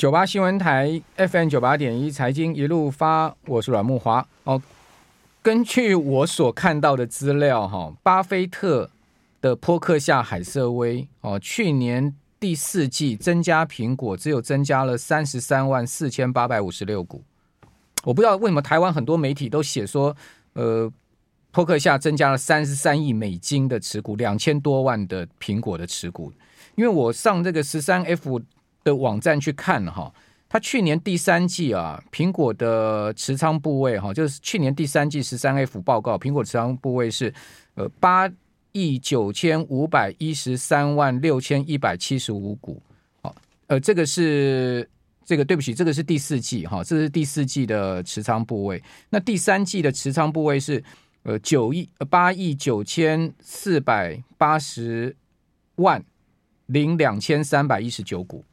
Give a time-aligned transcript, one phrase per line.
[0.00, 4.26] 九八新闻台 FM 九八点一财经一路发，我是阮慕华。
[4.44, 4.62] 哦，
[5.42, 8.88] 根据我所看到的资料，哈，巴菲特
[9.42, 17.22] 的波克夏海瑟威哦，去年第四季增加苹果只有增加了三十三万四千八百五十六股。
[18.04, 20.16] 我不知道为什么台湾很多媒体都写说，
[20.54, 20.90] 呃，
[21.50, 26.32] 波克夏增加了三十三亿美金的持股，两千多万的苹果的持股。
[26.76, 28.40] 因为我上这个十三 F
[28.82, 30.12] 的网站去看哈，
[30.48, 37.32] 他去年第三季啊，苹果的持仓部位哈，就是去年第三季十三 F 报告，苹果持仓部位是
[37.74, 38.30] 呃八
[38.72, 42.82] 亿九千五百一十三万六千一百七十五股，
[43.22, 43.34] 好，
[43.66, 44.88] 呃，这个是
[45.24, 50.82] 这个对不起，这个是第四季哈，这是第四季的持仓部位，那第三季的持仓部位是
[51.22, 55.14] 呃九亿呃八亿九千四百八十
[55.76, 56.02] 万
[56.66, 58.44] 零两千三百一十九股。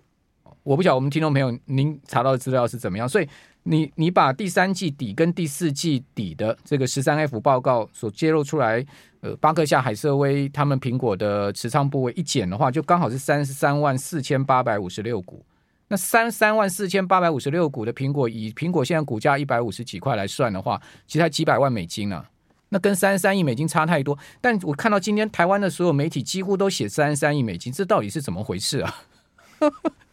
[0.68, 3.30] 我不晓得我们听众朋友您查到的资料是怎么样，所以
[3.64, 8.86] 你你把第三季底跟第四季底的这个十三 F 报告所揭露出来，
[9.22, 15.42] 呃，巴克夏、海瑟威他们苹果的持仓部位一减的话，就刚好是三十三万四千八百五十六股。
[15.88, 22.30] 那三十三万四千八百五十六股的苹果，以苹果现在股价一百五十几块来算的话，其实才几百万美金呢、啊。
[22.68, 24.20] 那跟三十三亿美金差太多。
[24.42, 28.96] 但我看到今天台湾的所有媒体几乎都写三十三亿美金，这到底是怎么回事啊？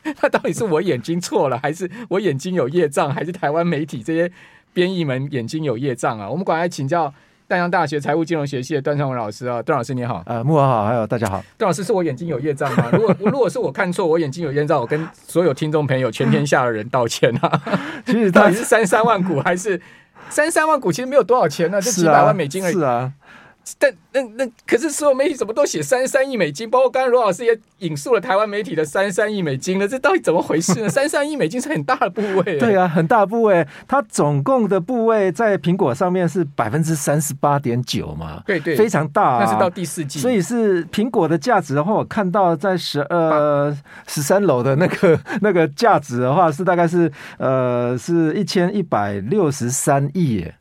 [0.21, 4.31] 那到底是我眼睛错了，还是我眼睛有业障，还是台湾媒体这些
[4.73, 6.29] 编译们眼睛有业障啊？
[6.29, 7.13] 我们赶快请教
[7.47, 12.89] 淡江大学财务金融学系的段昌文老师啊，段老师你好，呃，慕驊好，还有大家好，段老师是我眼睛有业障吗？
[12.93, 17.63] 如果如果是我看错，我眼睛有业障，我跟所有听众朋友、全天下的人道歉啊。
[18.07, 19.81] 其实 到底是三十三万股还是
[20.29, 20.91] 三十三万股？
[20.91, 22.73] 其实没有多少钱呢，就几百万美金而已。
[22.73, 23.13] 是啊。
[23.79, 26.69] 但那那可是所有媒体怎么都写三十三亿美金？
[26.69, 30.89] 包括刚刚罗老师也引述了台湾媒体的三十三亿美金了，这到底怎么回事呢？
[30.91, 33.67] 三十三亿美金是很大的部位，对啊，很大的部位。
[33.89, 39.45] 它总共的部位在苹果上面是百分之三十八点九嘛，对对，非常大啊。
[39.45, 43.77] 那是到第四季，所以是苹果的价值的话，我看到在十呃
[44.07, 50.55] 十三楼的那个 那个价值的话，是大概是呃是一千一百六十三亿耶。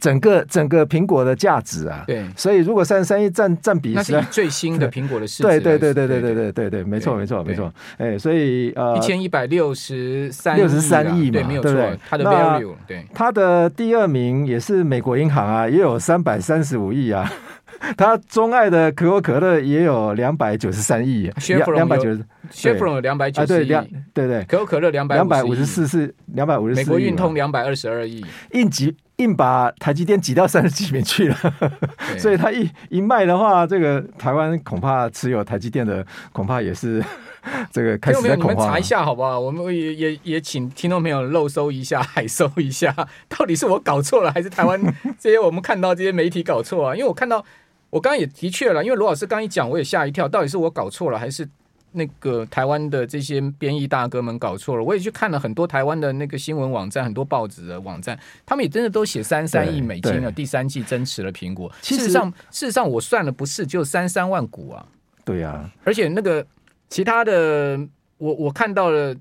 [0.00, 6.68] 整个整个苹果的价值啊，对，所以如果三十三亿占占比，那是最新的苹果的市值， 对对对对对对对对。
[6.68, 11.72] 对，没错没错没错，哎，所以呃，一千一百六十三六十三亿嘛，对，没有错，
[12.06, 17.32] 它的 value，对，它的第二名也是美国银行啊，也有三百三十五亿啊，
[17.96, 21.30] 它钟爱的可口可乐也有两百九十三亿，
[21.74, 23.68] 两百九十，Chevron 有两百九十亿，
[24.12, 28.96] 对对，可口可乐两百两百五十四是两百五十四，美国运通两百二十二亿，应急。
[29.18, 31.36] 硬把台积电挤到三十几名去了，
[32.16, 37.02] 所以他一一卖的话，这个台湾恐怕持有台积电的恐怕也是
[37.72, 38.54] 这个开始在恐慌。
[38.54, 39.40] 你们查一下好不好？
[39.40, 42.94] 我们也也也请听众朋友漏搜一下、海搜一下，
[43.28, 44.80] 到底是我搞错了，还是台湾
[45.18, 46.94] 这些我们看到这些媒体搞错啊？
[46.94, 47.44] 因为我看到
[47.90, 51.48] 我刚刚也的确了，因为罗老师刚一讲，我也吓一跳，到底是我搞错了，还是？
[51.92, 61.72] 那个台湾的这些编译大哥们搞错了，我也去看了很多台湾的那个新闻网站，很多报纸的网站，他们也真的都写三三亿美金了，第三季增持了苹果。
[61.80, 64.86] 事实上，事实上我算了不是，就三三万股啊。
[65.24, 66.46] 对啊，而且那个
[66.90, 67.80] 其他的，
[68.18, 69.16] 我我看到了，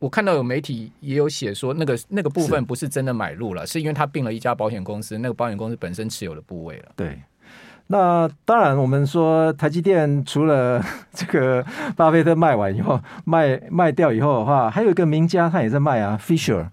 [0.00, 6.92] 我看到有媒体也有写说，那个那个部分不是真的买入了，是，是因为他并了一家保险公司，那个保险公司本身持有的部位了。
[6.96, 7.16] 对。
[7.88, 10.82] 那当然，我们说台积电除了
[11.12, 11.64] 这个
[11.96, 16.66] 巴菲特卖完以后卖卖掉以后的话，还有一个名家他也在卖啊，Fisher。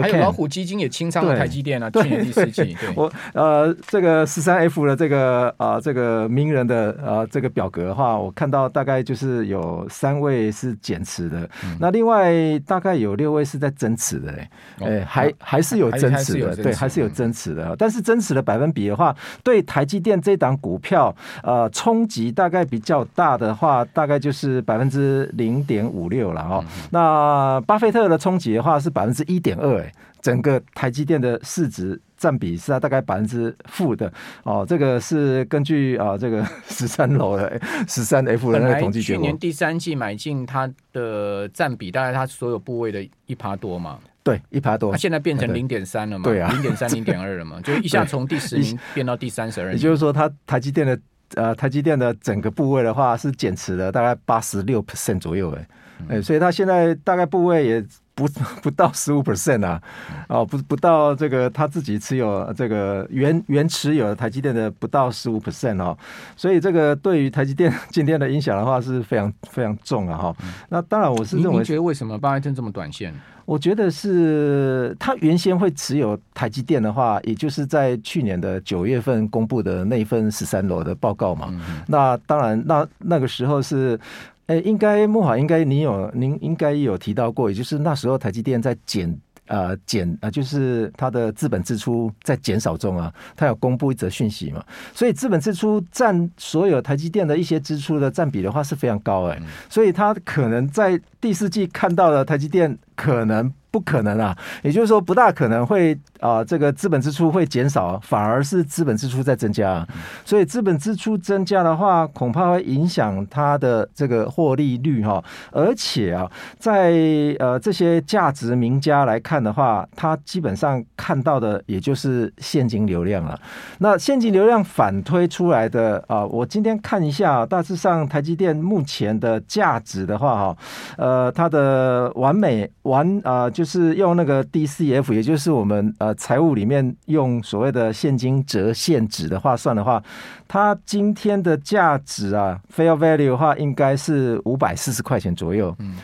[0.00, 2.76] 还有老虎基金也清仓了台积电啊，去年第四季。
[2.80, 17.74] 对，我呃，这个十三 F 的这个啊、呃，这个名人的呃这个表格的话，我看到大概就是有三位是减持的，嗯、那另外大概有六位是在增持的，哎、哦欸，还还是有增持的，对，还是有增持的。
[17.76, 19.12] 但是增持的百分比的话，
[19.42, 21.12] 对台积电这档股票
[21.42, 26.64] 呃冲击大概比较大的话，大概就是百分之零点五六了哦。
[26.64, 29.63] 嗯、那巴菲特的冲击的话是百分之一点二。
[29.64, 29.90] 二
[30.20, 34.10] 整个台积电的市值占比是大概百分之负的
[34.42, 39.02] 哦，这个是根据啊这个十三楼的十三 F 的那个统计。
[39.02, 43.98] 去年第三季买进它的占比大概它所有部位的一趴多嘛？
[44.22, 44.92] 对，一趴多。
[44.92, 46.24] 它现在变成零点三了嘛？
[46.24, 47.60] 对啊，零点三、零点二了嘛？
[47.60, 49.72] 就一下从第十名变到第三十二。
[49.72, 50.98] 也就是说，它台积电的
[51.34, 55.68] 呃台积电的整个部位的话是减持了大概八十六 percent 左右哎。
[56.08, 57.84] 哎，所以它现在大概部位也
[58.14, 58.28] 不
[58.62, 59.80] 不到十五 percent 啊，
[60.28, 65.96] 哦，不不到这个他自己持有这个原原持有台积电的不到十五 percent 哦，
[66.36, 70.36] 所以这个对于台积电 今天的影响的话是非常非常重啊哈。
[70.68, 73.12] 那当然我是认为，你觉得为什么巴菲特这么短线？
[73.44, 81.52] 我觉得是他原先会持有台积电的话，也就是在去年的九月份公布的那一份十三楼的报告嘛。
[81.88, 83.98] 那当然，那那个时候是。
[84.46, 94.62] 诶，应该莫法应该您有，您应该有提到过，也就是那时候台积电在减，呃减，呃就是它的资本支出在减少中啊，它有公布一则讯息嘛，
[94.92, 103.52] 所以资本支出占所有台积电的一些支出的占比的话是非常高诶，所以它可能在第四季看到了台积电可能。
[103.74, 109.84] 不可能啊，也就是说不大可能会啊、这个资本支出会减少，反而是资本支出在增加。
[110.24, 115.22] 所以资本支出增加的话，恐怕会影响它的这个获利率哈。
[115.50, 116.92] 而且啊，在
[117.40, 123.36] 呃这些价值名家来看的话，他基本上看到的也就是现金流量了。
[123.78, 130.56] 那现金流量反推出来的啊，我今天看一下，大致上台积电目前的价值的话哈，
[130.96, 133.64] 呃，它的完美完啊就。
[133.64, 140.02] 就是用那个 DCF，也就是我们呃财务里面用所谓的现金折现值的话算的话，
[140.46, 145.74] 它今天的价值啊，fair value 的话应该是五百四十块钱左右。
[145.78, 145.96] 嗯，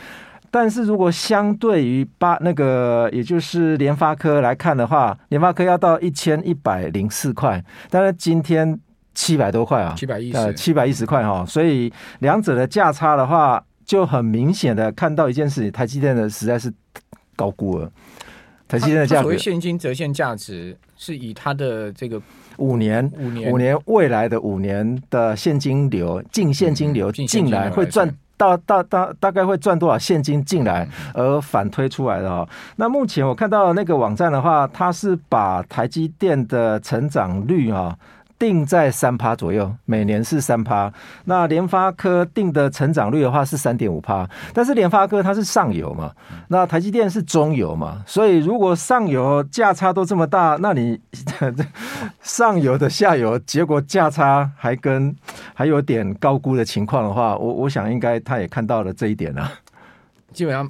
[0.50, 8.80] 但是如果相对于八那个也就是联发科来看的话，联发科要到一千一百零四块，但是今天
[9.14, 16.72] 七百多块啊，七百一十，七百一十块哈，所以两者的价差的话，就很明显的看到一件事情，台积电的实在是。
[17.36, 17.90] 高估了
[18.68, 19.22] 台积电的价格。
[19.22, 22.20] 所谓现金折现价值，是以它的这个
[22.58, 32.46] 五年、五年、五年未来的五年的现金流净现金流进来会赚到大大大概会赚多少现金进来而反推出来的哈。
[32.76, 37.96] 那目前我看到那个网站的话，它是把台积电的成长率啊。
[38.40, 40.90] 定在三趴左右，每年是三趴。
[41.26, 46.10] 那联发科定的成长率的话是三点五趴，但是联发科它是上游嘛，
[46.48, 50.98] 那台积电是中游嘛，所以如果上游价差都这么大，那你
[52.22, 55.14] 上游的下游结果价差还跟
[55.52, 59.52] 还有点高估的情况的话，我我想应该他也看到了这一点啊，
[60.32, 60.68] 基本上。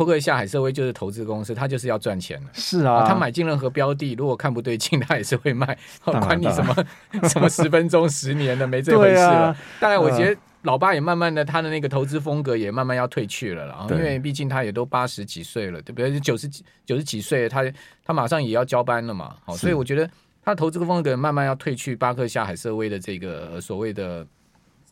[0.00, 2.40] 波克夏海瑟威就是投资公司，他就是要赚钱。
[2.54, 5.76] 是啊，他买进任何标的，如果看不对劲，他也是会卖。
[6.02, 6.74] 管你什么
[7.28, 9.54] 什么十分钟、十年的，没这回事了。
[9.78, 13.86] 当然、啊，我觉得老爸也慢慢的，他的那个投资风格也慢慢要退去了啦。
[13.90, 16.18] 因为毕竟他也都八十几岁了，对不对？
[16.18, 17.62] 九十几、九十几岁，他
[18.02, 19.36] 他马上也要交班了嘛。
[19.44, 20.08] 好，所以我觉得
[20.42, 21.94] 他投资风格慢慢要退去。
[21.94, 24.26] 巴克夏海瑟威的这个所谓的。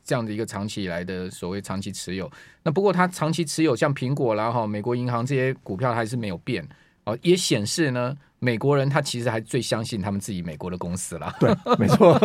[0.08, 2.32] 这样的一个长期以来的所谓长期持有，
[2.62, 6.66] 那不过它长期持有像苹果啦哈、美国银行这些股票还是没有变。
[7.04, 11.34] 哦，也显示呢，美国人他其实还最相信他们自己美国的公司啦。
[11.40, 12.16] 对， 没错。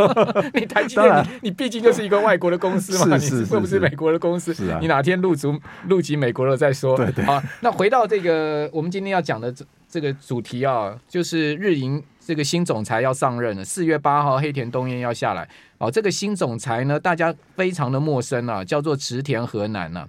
[0.54, 4.54] 你台积电，你你毕竟就是一个外国的公司嘛，是是是，你是不是美国的公司？
[4.80, 6.95] 你哪天入主入籍美国了再说。
[6.95, 7.25] 对对。
[7.25, 15.48] 啊，那回到这个我们今天要讲的这这个主题啊，就是日银这个新总裁要上任了，四月八号黑田东彦要下来。
[15.80, 20.07] 哦，这个新总裁呢，大家非常的陌生啊，叫做池田和男呐。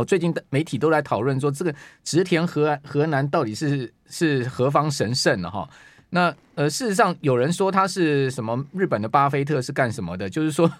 [0.00, 5.50] 哦，最近的媒体都来讨论说，这个植田河河南到底是是何方神圣呢？
[5.50, 5.68] 哈，
[6.10, 10.28] 那呃，事实上有人说他是什么日本的巴菲特是干什么的？
[10.28, 10.70] 就是说，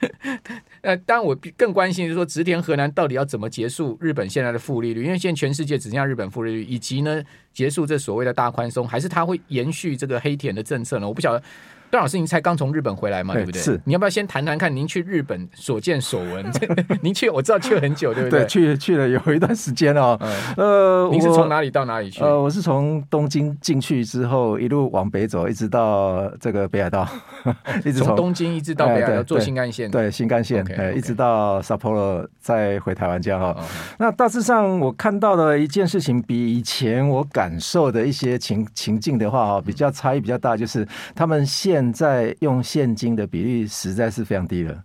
[0.82, 5.04] 呃，当然我更关心就是说，植田河南到底要怎么结束日本现在的负利率？
[5.04, 7.22] 因为现在全世界只剩下日本负利率，以及呢，
[7.52, 11.08] 结束这所谓的大宽松，还是他会延续这个黑田的政策呢？
[11.08, 11.42] 我不晓得。
[11.90, 13.60] 段老师，您才刚从日本回来嘛，对不对？
[13.60, 16.42] 是，你要不要先谈谈看您去日本所见所闻？
[17.02, 18.40] 您去，我知道去了很久，对不对？
[18.40, 20.16] 对，去去了有一段时间哦。
[20.56, 22.22] 嗯、呃，您是从哪里到哪里去？
[22.24, 27.06] 呃，我是从东京进去之后，一路往北走，一直到这个北海道，
[27.84, 33.54] 一直从东京一直到北海道坐新干线，对，新干线，哎、okay, okay，一直到札幌再回台湾这样哈。
[33.98, 44.76] 那大致上我看到的一件事情，比以前我感受的一些情情境的话，哈，比较差异比较大，就是他们现现在用现金的比例实在是非常低了，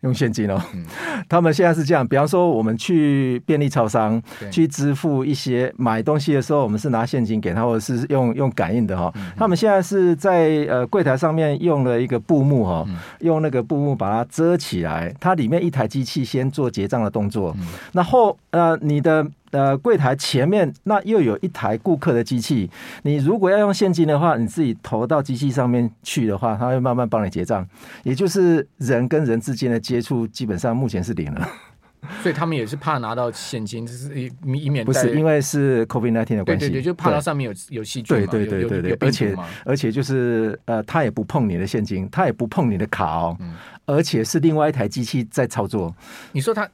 [0.00, 0.60] 用现金哦。
[1.28, 9.12] 他们现在是这样，比方说我们去便利超商去支付一些买东西的时候，我们是拿现金给他，或者是用用感应的哈。
[9.36, 12.84] 他们现在是在呃柜台上面用了一个布幕哈，
[13.20, 17.56] 用那个布幕把它遮起来，它里面一台机器先做结账的动作，
[17.92, 19.24] 然后呃你的。
[19.50, 22.68] 呃，柜台前面那又有一台顾客的机器，
[23.02, 27.66] 你如果要用现金的话，你自己投到机器上面去的话，它会慢慢帮你结账，
[28.02, 31.48] 也就是人跟人之间的接触基本上目前是零了。
[32.22, 43.54] 所以他们也是怕拿到现金，就是以以免不是因为是 COVID-19 的关系，对对对，就怕到上面有有细菌嘛，对对对对对，而且而且就是呃，他也不碰你的现金，他也不碰你的卡哦，嗯、
[43.86, 45.92] 而且是另外一台机器在操作。
[46.32, 46.68] 你说他？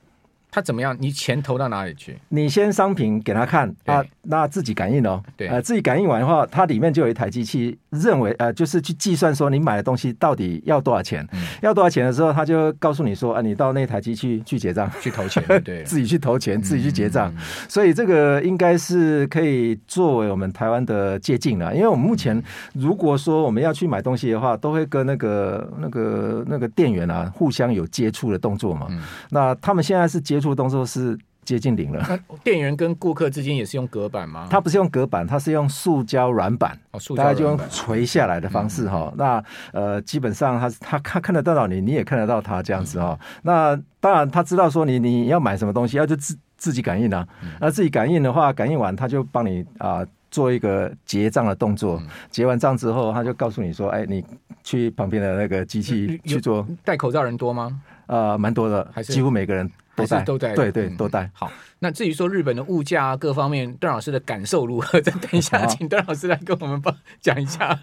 [0.54, 0.94] 他怎么样？
[1.00, 2.14] 你钱投到哪里去？
[2.28, 5.22] 你先商品给他看啊，那自己感应哦。
[5.34, 11.26] 对，呃，自己感应完的话，它里面就有一台机器，认为呃，就是去计算说你买的东西到底要多少钱。
[11.32, 17.32] 嗯、要多少钱的时候，他就告诉你说啊，你到那台机器去结账，去投钱，对， 自己去投钱，自己去结账。
[17.34, 22.42] 嗯、所以这个应该是可以作为我们台湾的借镜了，因为我们目前
[22.74, 28.88] 如果说我们要去买东西的话，都会跟那个那个那个店员啊互相有接触的动作嘛。
[28.90, 30.41] 嗯、那他们现在是接。
[30.42, 32.04] 触动作是接近零了。
[32.08, 34.46] 那店员跟顾客之间也是用隔板吗？
[34.50, 39.08] 他不是用隔板，他是用塑胶软板，哦、塑胶大概就用垂下来的方式哈。
[39.12, 43.18] 嗯、那呃，基本上他他看看得到你，你也看得到他这样子哈。
[43.20, 47.26] 嗯、那当然他知道说你你要买什么东西，要就自自己感应啊。
[47.42, 51.98] 嗯、那自己感应的话，感应完他就帮你啊、呃、做一个结账的动作。
[52.00, 54.24] 嗯、结完账之后，他就告诉你说：“哎，你
[54.62, 57.80] 去旁边的那个机器去做。”戴口罩人多吗？
[58.06, 59.68] 呃，蛮多的，还是几乎每个人。
[59.94, 61.30] 都带都带，对对都带。
[61.34, 65.00] 好，那至于说日本的物价各方面，段老师的感受如何？
[65.02, 67.78] 再等一下，请段老师来跟我们报讲一下。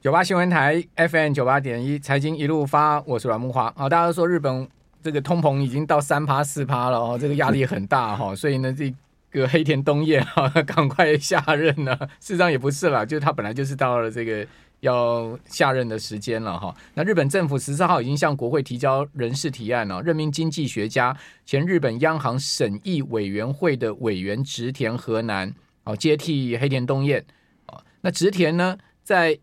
[0.00, 3.72] 九八新闻台 FM 九八点一，财经一路发，我是阮木华。
[3.76, 4.68] 好，大家都说日本
[5.02, 8.92] 这个通膨已经到三趴四趴了哦，这个压力很大哈，所以呢，这
[9.30, 14.46] 个黑田东彦哈， 赶快下任呢，事实上也不是啦，就他本来就是到了这个。
[14.80, 27.24] 要下任的时间了哈，那日本政府十四号已经向国会提交人事提案了，任命经济学家、前日本央行审议委员会的委员植田和男哦接替黑田东彦
[27.66, 27.82] 啊。
[28.02, 29.36] 那植田呢，在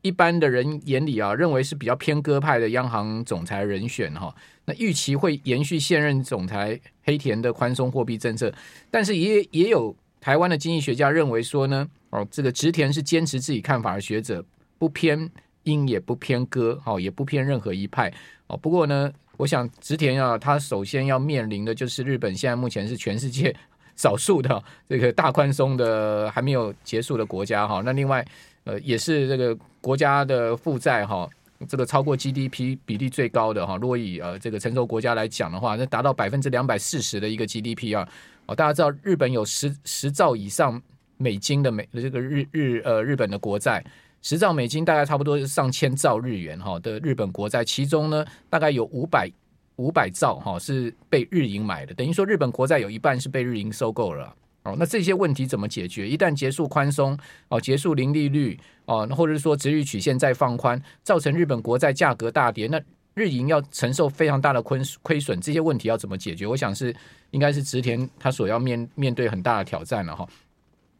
[0.00, 4.34] 一般的人眼里啊，认为是比较偏鸽派的央行总裁人选哈。
[4.64, 8.50] 那预期会延续现任总裁黑田的宽松货币政策，
[8.90, 14.42] 但是也也有台湾的经济学家认为说呢，哦，这个植田是坚持自己看法的学者。
[14.78, 15.30] 不偏
[15.64, 18.12] 鹰也不偏鸽，好也不偏任何一派
[18.46, 18.56] 哦。
[18.56, 23.54] 不过呢，我想植田啊，他首先要面临的就是日本现在目前是全世界
[23.96, 27.82] 少数的 这个大宽松的还没有结束的国家哈。
[27.84, 28.24] 那另外
[28.64, 31.28] 呃也是这个国家的负债哈，
[31.68, 33.76] 这个超过 GDP 比例最高的哈。
[33.76, 38.08] 如果以呃这个成熟国家来讲的话，那达到百分之两百四十的一个 GDP 啊。
[38.46, 40.80] 哦，大家知道日本有十十兆以上
[41.18, 43.84] 美金的美这个日日呃日本的国债。
[44.22, 49.30] 十兆美金大概差不多是上千兆日元哈的日本国债，其中呢大概有五百
[49.76, 54.34] 五百兆哈是被日银买的，等于说日本国债有一半是被日银收购了
[54.64, 54.74] 哦。
[54.78, 56.08] 那这些问题怎么解决？
[56.08, 57.16] 一旦结束宽松
[57.48, 62.80] 哦，结束零利率哦，或者是说殖利率曲线再放宽，造成日本国债价格大跌，那
[63.14, 66.46] 日银要承受非常大的亏亏损，这些问题要怎么解决？
[66.46, 66.94] 我想是
[67.30, 70.26] 应该是植田他所要面面对很大的挑战了哈。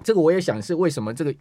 [0.05, 1.35] 这个我也想是为什么这个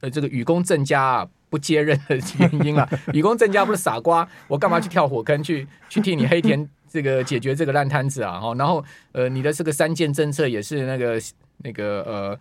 [0.00, 8.40] 呃，这个雨宫正家不接任的原因啊，雨宫正家不是傻瓜，我干嘛去跳火坑去去替你黑田这个解决这个烂摊子啊？
[8.40, 11.20] 哈，然后呃，你的这个三件政策也是那个
[11.58, 12.38] 那个呃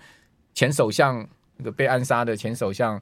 [0.53, 1.25] 前首相
[1.57, 2.99] 那个被暗杀的前首相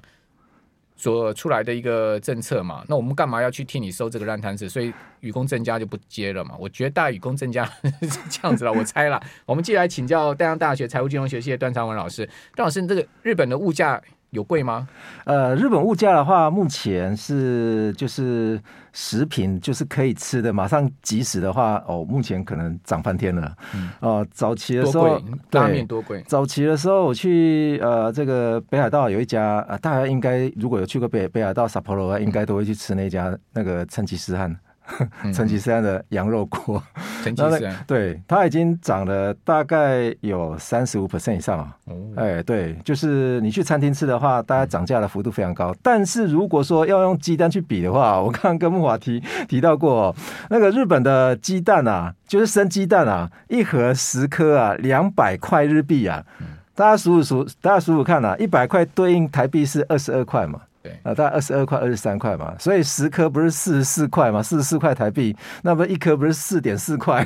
[0.96, 4.70] 所出来的一个政策嘛，那我们干嘛要去替你收这个烂摊子？
[4.70, 6.56] 所以雨宫正家就不接了嘛。
[6.60, 7.66] 我觉得大雨宫正家
[8.02, 9.22] 是这样子了，我猜了。
[9.46, 14.02] 我们接下来请教淡江大学财务金融学系的段昌文老师，段老师，这个日本的物价。
[14.34, 14.88] 有贵吗？
[15.24, 18.60] 呃，日本物价的话，目前是就是
[18.92, 23.46] 食品就是可以吃的，马上即食的话，哦，目前可能涨翻天了。
[23.46, 25.22] 哦、嗯呃，早期的时候，
[25.52, 26.22] 拉面多贵？
[26.28, 34.54] 早期的时候，我去呃这个北海道有一家，呃，大家应该如果有去过北北海道札幌的话，应该都会去吃那家那个成吉思汗。
[35.34, 36.82] 成吉思汗的羊肉锅，
[37.24, 41.78] 成吉思汗对，它已经涨了大概有三十五 percent 以上啊。
[41.86, 45.74] 哦，哎，对，就是你去餐厅吃的话，大概涨价的幅度非常高。
[45.82, 50.16] 但是如果说要用鸡蛋去比的话，我刚刚跟木华提提到过，
[50.50, 56.24] 那个日本的鸡蛋啊，就是生鸡蛋啊，一盒十颗啊，两百块日币啊。
[56.76, 60.60] 大家数数数，大家数数看啊，一百块对应台币是二十二块嘛。
[60.84, 67.26] 对啊，大概二十二块、二十三块嘛，所以十颗不是四十四块嘛，四十四块台币，那么一颗不是四点四块？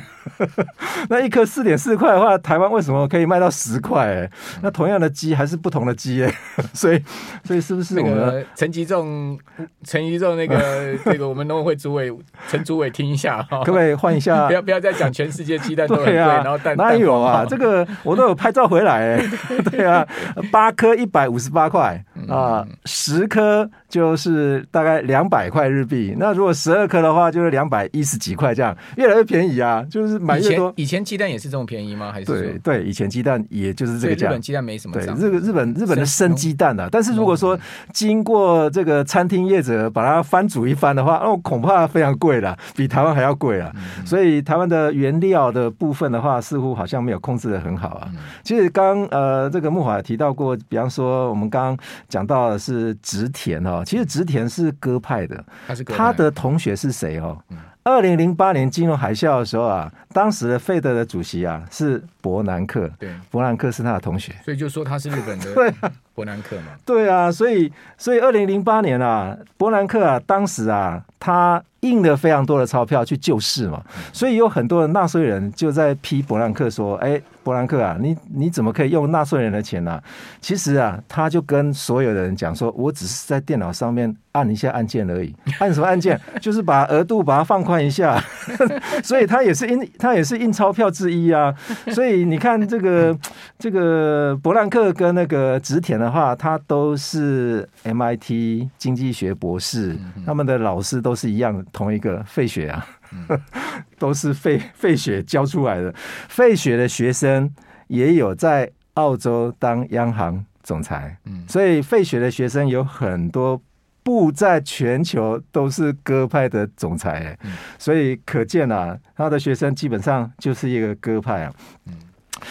[1.10, 4.14] 那一颗四点四块的话，台湾为什么可以卖到十块？
[4.14, 4.30] 哎，
[4.62, 6.32] 那同样的鸡还是不同的鸡哎，
[6.72, 7.04] 所以
[7.44, 9.38] 所以是不是我们陈吉仲、
[9.84, 12.16] 陈吉仲那个 这个我们农委会主委
[12.48, 14.46] 陈主委听一下哈，可不可以换一下？
[14.46, 17.44] 不要不要再讲全世界鸡蛋都很贵，然后蛋哪有啊？
[17.50, 19.28] 这个我都有拍照回来哎，
[19.72, 20.08] 对啊，
[20.52, 23.70] 八颗一百五十八块啊，十颗。
[23.90, 26.14] 就是大概两百块日币。
[26.20, 29.82] 那如果十二颗的话，就是两百一十几块，这样越来越便宜啊！
[29.90, 30.74] 就是买越多。
[30.76, 32.12] 以前鸡蛋也是这么便宜吗？
[32.12, 34.28] 还是对对，以前鸡蛋也就是这个价。
[34.28, 35.18] 日本鸡蛋没什么涨。
[35.18, 37.58] 对，日日本日本的生鸡蛋啊，但是如果说
[37.94, 43.72] 经过这个餐厅业者把它翻煮一番的话，哦，恐怕非常贵了，比台湾还要贵了。
[43.76, 48.10] 嗯、所以台湾的原料的部分的话，似乎好像没有控制的很好啊。
[48.12, 51.86] 嗯、其实刚呃，这个木华提到过，比方说我们刚刚
[52.18, 57.38] 讲到的是植田哦，其实植田是鸽派的，他是他的同学是谁哦？
[57.84, 65.72] 二零零八年金融海啸的时候啊，当时的费德的主席啊是伯南克，对，伯南克是他的同学，所以就说他是日本的 对
[66.18, 73.80] 伯南克嘛，对啊，所以所以二零零八年啊，伯南克啊，当时啊，他印了非常多的钞票去救市嘛，
[74.12, 77.22] 所以有很多的纳税人就在批伯南克说，哎。
[77.48, 80.04] 伯南克啊，你你怎么可以用纳税人的钱呢、啊？
[80.42, 86.20] 其实啊，他就跟所有的人讲说，我只是在电脑上面按一下按键而已， 按什么按键？
[86.42, 88.22] 就是把额度把它放宽一下，
[89.02, 91.56] 所以他也是印他也是印钞票之一啊。
[91.94, 93.18] 所以你看这个
[93.58, 99.96] 这个伯南克跟那个植田啊的话，他都是 MIT 经济学博士，
[100.26, 102.88] 他们的老师都是一样同一个费雪啊。
[103.98, 105.94] 都是费费雪教出来的，
[106.28, 107.50] 费雪的学生
[107.88, 113.60] 也有在澳洲当央行总裁，嗯，所以费雪的学生有很多
[114.04, 121.54] 不在全球都是鸽派的总裁，嗯，所以可见啊，他的学生基本上就是一个鸽派啊，
[121.86, 121.94] 嗯，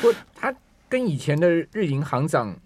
[0.01, 0.53] 不，他
[0.89, 2.57] 跟以前的日银行长。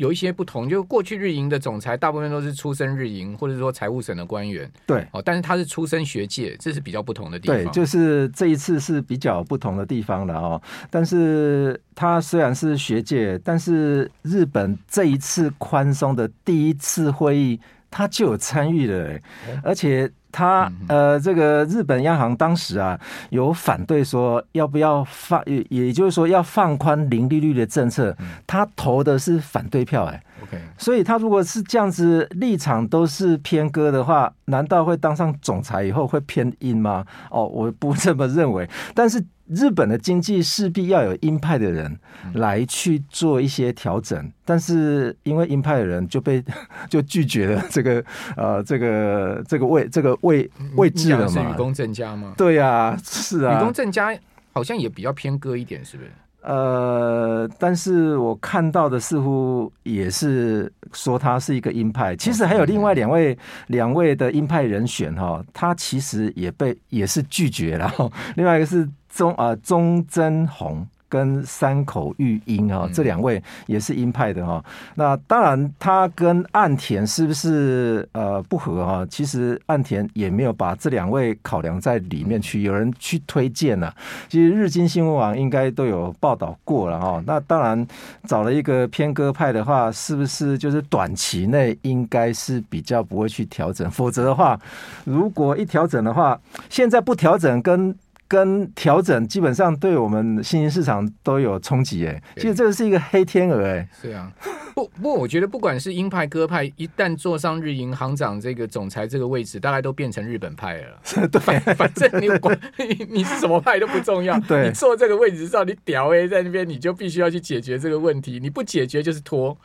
[0.00, 4.68] 有一些不同，就过去日营的总裁大部分都是出身日营，或者说财务省的官员。
[4.86, 7.56] 对，哦，但是他是出身学界，这是比较不同的地方。
[7.58, 10.62] 对，就是这一次是比较不同的地方了哦。
[10.88, 17.60] 但是他虽然是学界，但是日本这一次宽松的第一次会议，
[17.90, 19.18] 他就有参与了，
[19.62, 20.10] 而且。
[20.32, 22.96] 他呃，这个日本央行当时啊，
[23.30, 28.16] 有反对说要不要放，也也就是说要放宽零利率的政策，
[28.46, 30.22] 他投的是反对票哎。
[30.44, 37.04] OK，所以他如果是这样子立场都是偏鸽的话，难道会当上总裁以后会偏鹰吗？
[37.32, 39.20] 哦，我不这么认为，但是。
[39.50, 41.98] 日本的经济势必要有鹰派的人
[42.34, 46.40] 来去做一些调整，但是因为鹰派的人就被
[46.88, 48.04] 就拒绝了这个
[48.36, 51.56] 呃这个这个位这个位位置了嘛？
[51.58, 52.32] 是正家吗？
[52.36, 53.58] 对呀、啊，是啊。
[53.58, 54.16] 雨宫正家
[54.52, 56.10] 好像也比较偏鸽一点，是不是？
[56.42, 62.14] 呃，但是我看到的似乎也是说他是一个鹰派。
[62.14, 63.36] 其实还有另外两位
[63.66, 67.92] 两位的鹰派人选哈，他其实也被也是拒绝了。
[68.36, 68.88] 另外一个是。
[69.10, 74.64] 中啊，中曾宏跟山口玉英啊，这两位也是鹰派的哈。
[74.94, 79.04] 那当然，他跟岸田是不是呃不合哈？
[79.10, 83.92] 其实岸田也没有把这两位考量在里面去，有人去推荐了。
[84.28, 87.20] 其实日经新闻网应该都有报道过了哈。
[87.26, 87.84] 那当然
[88.28, 93.90] 找了一个偏鸽派的话，是不是就是短期内应该是比较不会去调整？
[93.90, 94.56] 否则的话，
[95.02, 97.92] 如果一调整的话，现在不调整跟。
[98.30, 103.88] 跟调整基本上对我们新兴市场都有冲击哎，其实这个是一个黑天鹅哎。
[104.00, 104.30] 是啊，
[104.72, 111.00] 不不过我觉得不管是鹰派鸽派，一旦坐上日银行长这个总裁这个位置，大概都变成日本派了。
[111.26, 119.58] 对，反正你管 你你是什么派都不重要，对，你坐这个位置上，你屌哎在那边，你就必须要去解决这个问题，你不解决就是拖。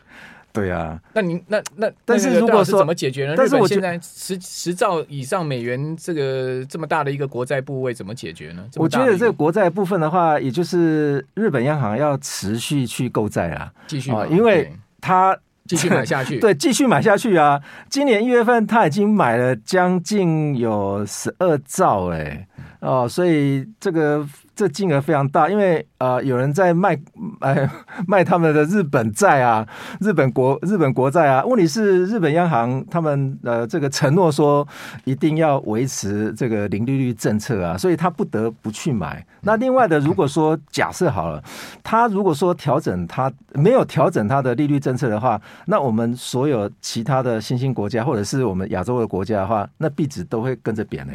[0.55, 3.33] 对呀，那您那那但是如果说怎么解决呢？
[3.35, 8.65] 但是我现在十十兆以上美元这个这么大的一个国债部位怎么解决呢？
[8.77, 15.37] 我觉得这个国债部分的话，也就是日本央行要持续去购债啊，继续啊，因为它
[15.67, 17.61] 继续买下去， 对，继续买下去啊。
[17.89, 22.47] 今年一月份他已经买了将近有十二兆哎
[22.79, 24.27] 哦，所以这个。
[24.55, 26.97] 这金额非常大，因为呃有人在卖，
[27.41, 27.69] 哎
[28.07, 29.67] 卖他们的日本债啊，
[29.99, 31.43] 日本国日本国债啊。
[31.43, 34.65] 问题是日本央行他们呃这个承诺说
[35.03, 39.27] 一定要维持这个零利率政策啊，所以他不得不去买。
[39.41, 41.43] 那另外的，如果说假设好了，
[41.83, 51.11] 他如果说调整他没有调整他的利率政策的话，那我们所有其他的新兴国家或者是我们亚洲的国家的话，那币值都会跟着贬呢。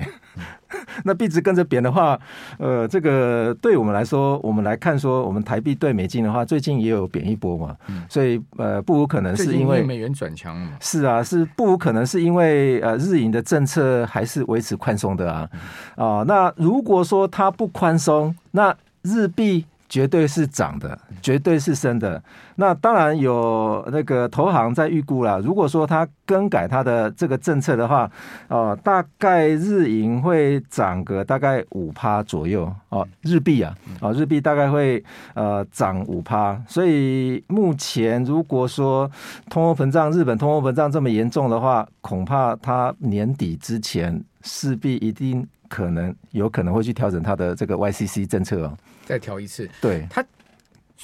[1.04, 2.18] 那币值跟着贬的话，
[2.58, 7.76] 呃，这个对我们来说，我们来看说，我们台币对美金的话，最近也有贬一波嘛，
[8.08, 10.72] 所以呃，不无可能是因为美元转强嘛。
[10.80, 15.48] 是啊，是不无可能是因为呃，日银的政策还是维持宽松的啊。
[15.96, 22.22] 啊，那如果说它不宽松，那日币绝对是涨的，绝对是升的。
[22.54, 28.08] 那当然有那个投行在预估了，如果说它更改它的这个政策的话，
[28.48, 35.02] 哦，大概日银会涨个大概五趴左右哦，日币啊，哦，日币大概会
[35.34, 36.56] 呃涨五趴。
[36.68, 39.10] 所以目前如果说
[39.48, 48.76] 通货膨胀，日本通货膨胀这么严重的话，恐怕它年底之前势必一定可能有可能会去调整它的这个 YCC 政策哦。
[49.06, 50.22] 再调一次，对，它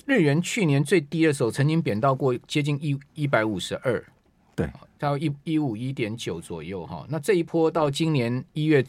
[0.05, 4.03] 日元去年最低的时候曾经贬到过接近一一百五十二，
[4.57, 7.07] 对，到一一五一点九左右哈。
[7.09, 8.85] 那这一波到今年一月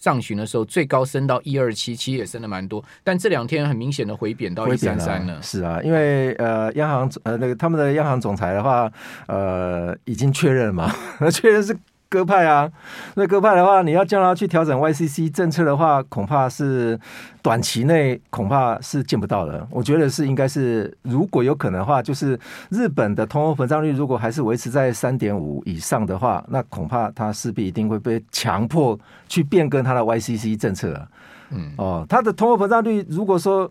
[0.00, 2.84] 上旬的时候，最高升到一二七，其实也升的蛮多。
[3.04, 5.40] 但这两天很明显的回贬到一三三了。
[5.40, 8.90] 是啊，因为呃，央行呃那个他们的央行总裁的话，
[9.28, 10.92] 呃，已经确认嘛，
[11.32, 11.76] 确认是。
[12.10, 12.68] 鸽派啊，
[13.14, 16.98] 那鸽派的话，你要叫他去调整 YCC 政策的话，恐怕是
[17.40, 19.64] 短期内恐怕是见不到的。
[19.70, 22.36] 我觉得是应该是，如果有可能的话，就是
[22.68, 31.06] 日本的通货膨胀率如果还是维持在三点五以上的话，那恐怕他势必一定会被强迫去变更他的 YCC 政策。
[31.50, 33.70] 嗯，哦，他的通货膨胀率如果说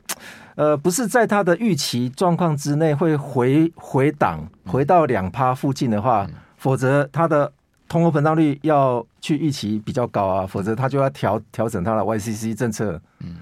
[0.56, 6.26] 呃不是在他的预期状况之内会回回档回到两趴附近的话，
[6.56, 7.52] 否则他的。
[7.90, 13.02] 通货膨胀率要去预期比较高啊，否则他就要调调整他的 YCC 政策。
[13.20, 13.36] 嗯，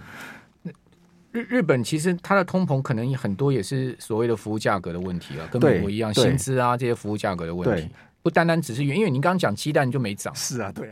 [1.32, 7.90] 日日本其实它的通膨可能很多也是所谓的服务价格的问题啊，跟美国一样，薪资啊这些服务价格的问题，
[8.24, 10.34] 不单单只是原因，因为您刚刚讲鸡蛋就没涨。
[10.34, 10.86] 是啊，对啊。